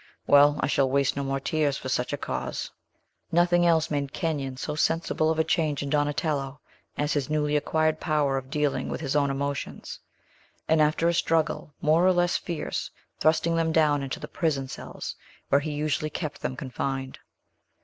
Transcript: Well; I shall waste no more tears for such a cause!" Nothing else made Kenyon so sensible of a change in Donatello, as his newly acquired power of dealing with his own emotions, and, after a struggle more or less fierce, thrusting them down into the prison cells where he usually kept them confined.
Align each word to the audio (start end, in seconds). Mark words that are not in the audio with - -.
Well; 0.25 0.57
I 0.61 0.65
shall 0.65 0.89
waste 0.89 1.15
no 1.15 1.23
more 1.23 1.39
tears 1.39 1.77
for 1.77 1.87
such 1.87 2.11
a 2.11 2.17
cause!" 2.17 2.71
Nothing 3.31 3.67
else 3.67 3.91
made 3.91 4.13
Kenyon 4.13 4.57
so 4.57 4.73
sensible 4.73 5.29
of 5.29 5.37
a 5.37 5.43
change 5.43 5.83
in 5.83 5.91
Donatello, 5.91 6.59
as 6.97 7.13
his 7.13 7.29
newly 7.29 7.55
acquired 7.55 7.99
power 7.99 8.35
of 8.35 8.49
dealing 8.49 8.89
with 8.89 8.99
his 8.99 9.15
own 9.15 9.29
emotions, 9.29 9.99
and, 10.67 10.81
after 10.81 11.07
a 11.07 11.13
struggle 11.13 11.75
more 11.83 12.03
or 12.07 12.13
less 12.13 12.35
fierce, 12.35 12.89
thrusting 13.19 13.55
them 13.55 13.71
down 13.71 14.01
into 14.01 14.19
the 14.19 14.27
prison 14.27 14.67
cells 14.67 15.15
where 15.49 15.61
he 15.61 15.69
usually 15.69 16.09
kept 16.09 16.41
them 16.41 16.55
confined. 16.55 17.19